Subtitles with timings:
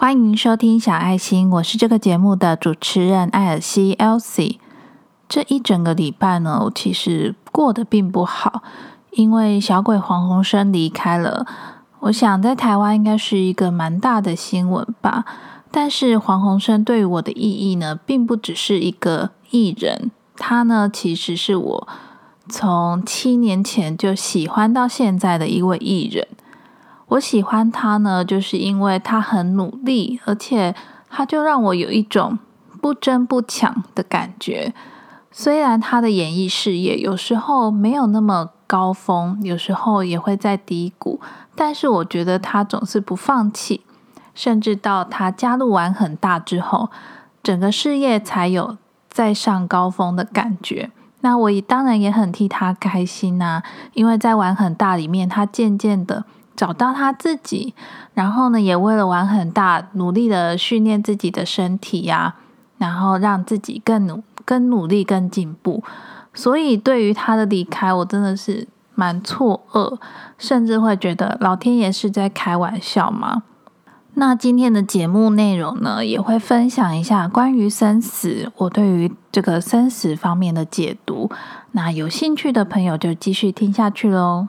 [0.00, 4.56] 欢迎收听小爱心，我是这个节目的主持人艾尔西 （Elsie）。
[5.28, 8.62] 这一整个礼拜呢，我其实过得并不好，
[9.10, 11.46] 因为小鬼黄鸿升离开了。
[11.98, 15.26] 我想在台湾应该是一个蛮大的新闻吧。
[15.70, 21.88] 但是黄鸿升对于我的意义呢，并不只是一个艺人，他呢其实是我
[22.48, 26.26] 从七年前就喜欢到现在的一位艺人。
[27.10, 30.74] 我喜欢他呢，就是因为他很努力，而且
[31.08, 32.38] 他就让我有一种
[32.80, 34.72] 不争不抢的感觉。
[35.32, 41.20] 虽然他的演艺事业有时候没有那么高峰，有时候也会在低谷，
[41.56, 43.80] 但是我觉得他总是不放弃，
[44.32, 46.90] 甚至到他加入完很大之后，
[47.42, 48.76] 整个事业才有
[49.08, 50.90] 再上高峰的感觉。
[51.22, 53.62] 那我也当然也很替他开心呐，
[53.94, 56.24] 因为在玩很大里面，他渐渐的。
[56.60, 57.72] 找到他自己，
[58.12, 62.34] 然后呢，也为了玩很大，努力的训练自己的身体呀，
[62.76, 65.82] 然后让自己更努、更努力、更进步。
[66.34, 69.98] 所以，对于他的离开，我真的是蛮错愕，
[70.36, 73.44] 甚至会觉得老天爷是在开玩笑吗？
[74.12, 81.30] 那今天的节目内容呢，也会分享一下关于生死，我对于这个生死方面的解读。
[81.72, 84.48] 那有兴趣的朋友就继续听下去喽。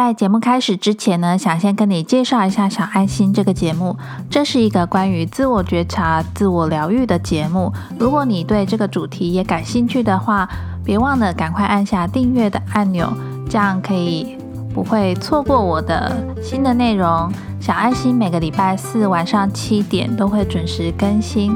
[0.00, 3.94] 在节目开始之前呢，想先跟你介绍一下《小爱心》这个节目。
[4.30, 7.70] 这是一个关于自我觉察、自我疗愈的节目。
[7.98, 10.48] 如果你对这个主题也感兴趣的话，
[10.82, 13.12] 别忘了赶快按下订阅的按钮，
[13.46, 14.38] 这样可以
[14.72, 17.30] 不会错过我的新的内容。
[17.60, 21.54] 小爱心每个礼拜四晚上七点都会准时更新。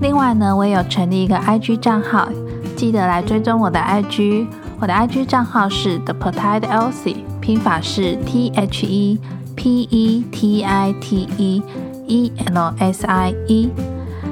[0.00, 2.28] 另外呢，我也有成立一个 IG 账号，
[2.76, 4.46] 记得来追踪我的 IG。
[4.78, 7.29] 我的 IG 账号是 The Petite Elsie。
[7.50, 9.18] 拼法是 T H E
[9.56, 11.60] P E T I T E
[12.06, 13.68] E L S I E，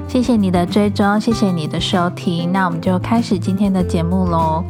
[0.07, 4.63] 谢谢你的追踪，谢谢你的收听，那我们就开始今天的节目喽。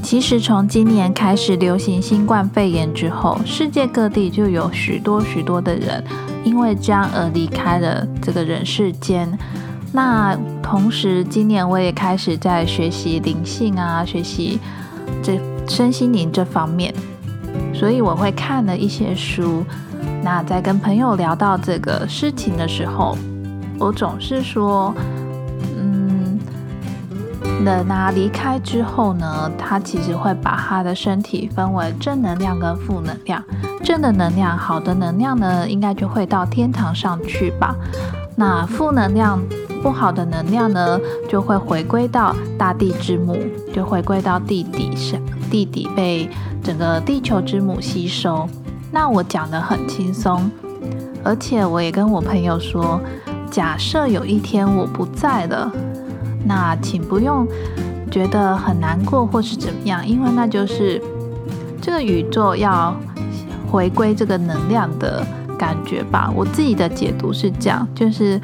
[0.00, 6.04] 其实从今年开始流行新冠肺炎之后，世界各地就有许多许多的人
[6.44, 9.36] 因为这样而离开了这个人世间。
[9.90, 14.60] 那同时，今年我也开始在学习灵性啊，学习
[15.22, 15.40] 这。
[15.70, 16.94] 身心灵这方面，
[17.74, 19.62] 所以我会看了一些书。
[20.22, 23.14] 那在跟朋友聊到这个事情的时候，
[23.78, 24.94] 我总是说，
[25.76, 26.40] 嗯，
[27.62, 33.44] 人啊离开之后呢，他其实会把他的身体分为正能量跟负能量。
[33.84, 37.76] 正的能量，好的能量呢，应该就会到天堂上去吧。
[38.34, 39.38] 那负能量。
[39.78, 43.36] 不好的能量呢，就会回归到大地之母，
[43.72, 45.16] 就回归到地底下，
[45.50, 46.28] 地底被
[46.62, 48.48] 整个地球之母吸收。
[48.90, 50.50] 那我讲的很轻松，
[51.22, 53.00] 而且我也跟我朋友说，
[53.50, 55.70] 假设有一天我不在了，
[56.44, 57.46] 那请不用
[58.10, 61.00] 觉得很难过或是怎么样，因为那就是
[61.80, 62.94] 这个宇宙要
[63.70, 65.24] 回归这个能量的
[65.58, 66.32] 感觉吧。
[66.34, 68.40] 我自己的解读是这样，就是。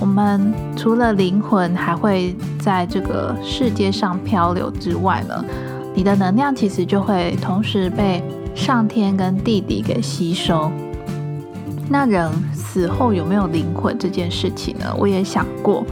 [0.00, 5.44] 我们除了灵魂还会在这个世界上漂流之外呢，
[5.94, 8.22] 你的能量其实就会同时被
[8.54, 10.72] 上天跟地底给吸收。
[11.88, 14.86] 那人死后有没有灵魂这件事情呢？
[14.96, 15.84] 我也想过，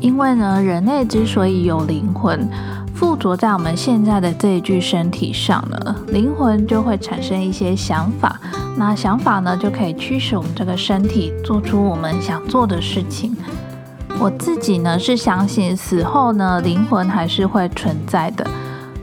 [0.00, 2.48] 因为呢，人类之所以有灵魂。
[2.98, 8.40] 附着在我们现在的这一具身体上呢，灵魂就会产生一些想法，
[8.76, 13.36] 那想法呢就可以驱使我们这个身体做出我们想做的事情。
[14.18, 18.44] 我自己呢是相信死后呢灵魂还是会存在的，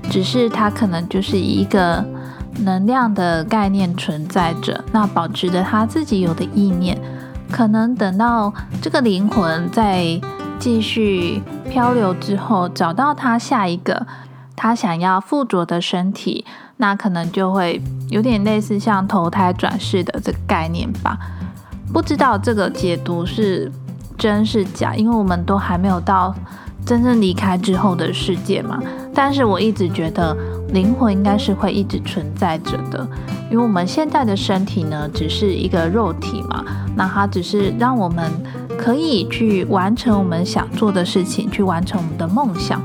[0.09, 2.05] 只是它可能就是一个
[2.59, 6.99] 能量的概念存在着，那保持着它自己有的意念，
[7.49, 10.19] 可能等到这个灵魂在。
[10.65, 14.07] 继续漂流之后，找到他下一个
[14.55, 16.43] 他想要附着的身体，
[16.77, 17.79] 那可能就会
[18.09, 21.19] 有点类似像投胎转世的这个概念吧。
[21.93, 23.71] 不知道这个解读是
[24.17, 26.33] 真是假，因为我们都还没有到
[26.83, 28.81] 真正离开之后的世界嘛。
[29.13, 30.35] 但是我一直觉得
[30.69, 33.07] 灵魂应该是会一直存在着的，
[33.51, 36.65] 因为我们现在的身体呢，只是一个肉体嘛，
[36.95, 38.31] 那它只是让我们。
[38.85, 42.79] 可以去完成我们想做的事情，去完成我们的梦想，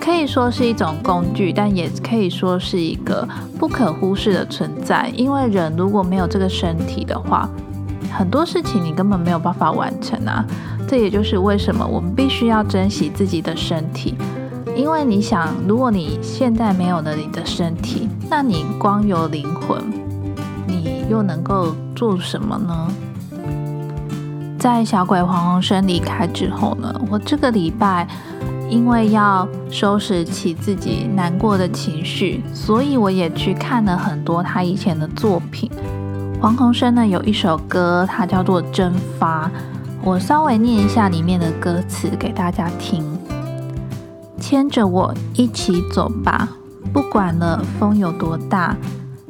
[0.00, 3.28] 可以说是一种工具，但也可以说是一个
[3.58, 5.12] 不可忽视的存在。
[5.16, 7.50] 因为人如果没有这个身体的话，
[8.16, 10.46] 很多事情你根本没有办法完成啊。
[10.86, 14.14] 这也就是为什么我们必须要珍惜自己的身体，
[14.76, 19.82] 因为你想，如果你现在没有了你的身体，那你光有灵魂，
[20.64, 22.86] 你又能够做什么呢？
[24.62, 28.06] 在小鬼黄鸿生离开之后呢，我这个礼拜
[28.70, 35.68] 因为要收拾起自己难过的情绪，所以我也去看了很多他以前的作品。
[36.40, 39.48] 黄鸿生呢有一首歌，它叫做《蒸发》，
[40.04, 43.04] 我稍微念一下里面的歌词给大家听：
[44.38, 46.48] 牵着我一起走吧，
[46.92, 48.76] 不管了风有多大，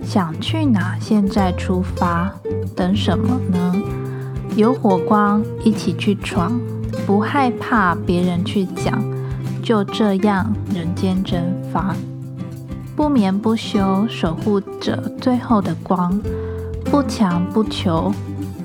[0.05, 2.31] 想去哪现在出发，
[2.77, 3.75] 等什么呢？
[4.55, 6.61] 有火光，一起去闯，
[7.07, 9.03] 不害怕别人去讲，
[9.63, 11.97] 就这样人间蒸发，
[12.95, 16.21] 不眠不休守护着最后的光，
[16.85, 18.13] 不强不求，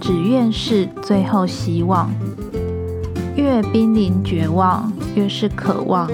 [0.01, 2.09] 只愿是最后希望。
[3.37, 6.09] 越濒临绝望，越是渴望，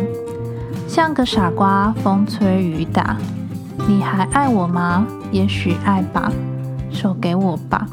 [0.88, 3.18] 像个傻瓜，风吹雨打。
[3.88, 5.08] 你还爱我吗？
[5.32, 6.32] 也许爱吧，
[6.92, 7.88] 手给我吧。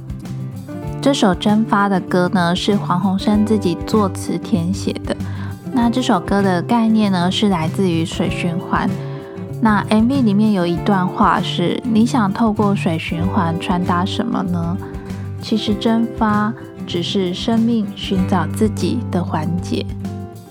[1.02, 5.16] 这首《蒸发》的歌呢，是黄鸿升自己作词填写的。
[5.72, 8.88] 那这首歌的概念呢，是来自于水循环。
[9.62, 14.76] 那 MV 里面有一段话是：“你想透过水循环传达什么呢？
[15.40, 16.52] 其实蒸发
[16.86, 19.84] 只是生命寻找自己的环节。”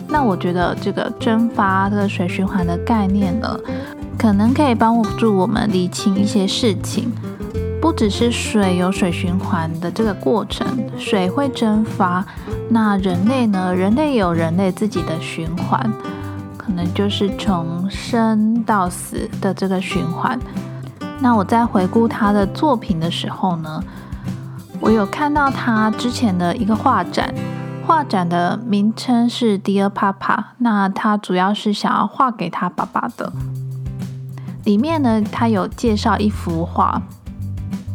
[0.09, 3.55] 那我觉得这个蒸发的水循环的概念呢，
[4.17, 7.11] 可能可以帮助我们理清一些事情。
[7.81, 10.67] 不只是水有水循环的这个过程，
[10.97, 12.25] 水会蒸发。
[12.69, 13.73] 那人类呢？
[13.73, 15.91] 人类有人类自己的循环，
[16.57, 20.37] 可能就是从生到死的这个循环。
[21.21, 23.81] 那我在回顾他的作品的时候呢，
[24.79, 27.33] 我有看到他之前的一个画展，
[27.87, 30.43] 画展的名称是 Dear Papa。
[30.57, 33.31] 那他主要是想要画给他爸爸的。
[34.65, 37.01] 里面呢，他有介绍一幅画。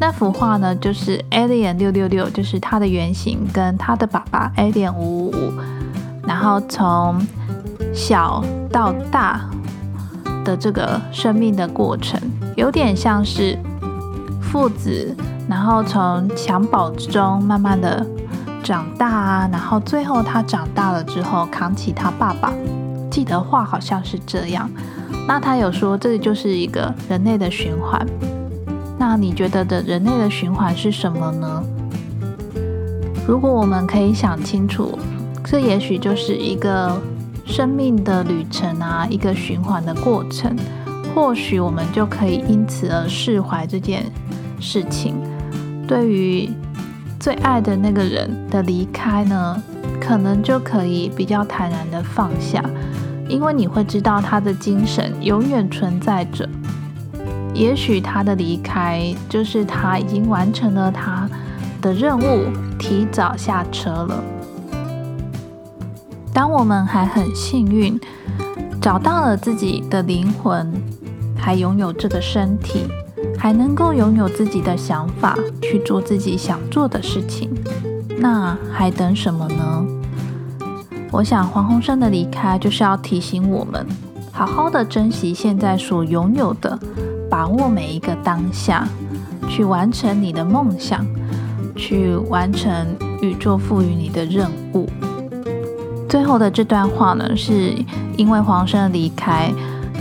[0.07, 5.53] 那幅画呢，就是 Alien 六六六，就是他的原型跟他的爸爸 Alien 五五五，
[6.27, 7.27] 然后从
[7.95, 9.41] 小到大
[10.45, 12.21] 的这个生命的过程，
[12.55, 13.59] 有点像是
[14.43, 15.17] 父子，
[15.49, 18.07] 然后从襁褓之中慢慢的
[18.63, 22.53] 长大啊，然后最后他长大了之后扛起他爸爸，
[23.11, 24.71] 记得画好像是这样。
[25.27, 28.07] 那他有说，这就是一个人类的循环。
[28.99, 31.63] 那你觉得的人类的循环是什么呢？
[33.27, 34.99] 如果我们可以想清楚，
[35.45, 37.01] 这也许就是一个
[37.47, 40.57] 生命的旅程啊，一个循环的过程。
[41.15, 44.05] 或许我们就可以因此而释怀这件
[44.59, 45.15] 事情。
[45.87, 46.51] 对于
[47.21, 49.63] 最爱的那个人的离开呢，
[50.01, 52.65] 可能就可以比较坦然的放下，
[53.29, 56.49] 因为你会知道他的精神永远存在着。
[57.55, 61.29] 也许他的离开就是他已经完成了他
[61.81, 62.47] 的任务，
[62.79, 64.23] 提早下车了。
[66.33, 67.99] 当我们还很幸运
[68.83, 70.73] 找到了自己的灵魂，
[71.39, 72.89] 还拥有这个身体，
[73.39, 77.51] 还能够拥有自己的想法，去做自己想做的事情，
[78.19, 79.87] 那还等什么呢？
[81.13, 83.87] 我想黄鸿升的离开就是要提醒我们，
[84.33, 86.77] 好好的珍惜现在所拥有的。
[87.35, 88.87] 把握每一个当下，
[89.49, 91.05] 去完成你的梦想，
[91.75, 92.71] 去完成
[93.21, 94.89] 宇宙赋予你的任务。
[96.09, 97.75] 最后的这段话呢，是
[98.17, 99.53] 因为黄生离开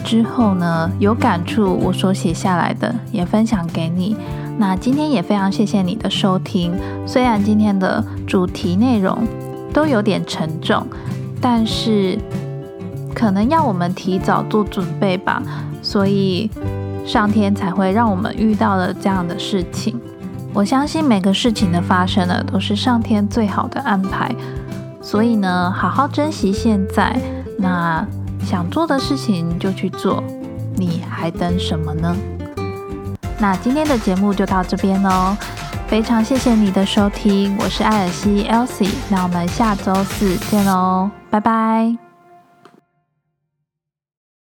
[0.06, 4.16] 之后呢，有感触，我所写下来的，也分享给你。
[4.60, 6.72] 那今天也非常谢谢你的收听。
[7.08, 9.18] 虽然今天的主题内容
[9.74, 10.86] 都有点沉重，
[11.42, 12.16] 但是
[13.16, 15.42] 可能要我们提早做准备吧，
[15.82, 16.48] 所以。
[17.06, 20.00] 上天才会让我们遇到了这样的事情。
[20.54, 24.34] 我相信每个事情的发生呢，都是上天最好的安排。
[25.02, 27.20] 所以呢，好好珍惜现在。
[27.58, 28.06] 那
[28.46, 30.24] 想做的事情就去做，
[30.76, 32.16] 你还等什么呢？
[33.40, 35.36] 那今天的节目就到这边喽，
[35.88, 42.13] 非常谢谢你的收听，我是艾尔西 Elsie，那我们下周四见喽，拜拜。